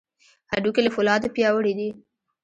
هډوکي 0.51 0.81
له 0.83 0.91
فولادو 0.95 1.33
پیاوړي 1.35 1.73
دي. 1.79 1.89